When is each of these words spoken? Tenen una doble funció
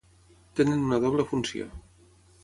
Tenen 0.59 0.79
una 0.85 0.99
doble 1.03 1.25
funció 1.33 1.67